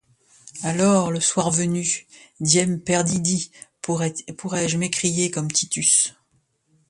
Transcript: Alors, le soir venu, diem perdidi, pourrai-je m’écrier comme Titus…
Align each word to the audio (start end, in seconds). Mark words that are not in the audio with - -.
Alors, 0.63 1.11
le 1.11 1.19
soir 1.19 1.51
venu, 1.51 2.07
diem 2.39 2.79
perdidi, 2.81 3.51
pourrai-je 3.83 4.77
m’écrier 4.79 5.29
comme 5.29 5.51
Titus… 5.51 6.15